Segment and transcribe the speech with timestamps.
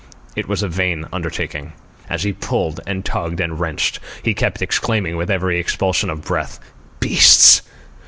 [0.35, 1.73] It was a vain undertaking.
[2.09, 6.57] As he pulled and tugged and wrenched, he kept exclaiming with every expulsion of breath,
[6.99, 7.61] "Beasts!"